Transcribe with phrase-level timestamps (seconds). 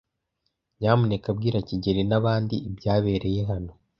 [0.79, 3.71] Nyamuneka bwira kigeli nabandi ibyabereye hano.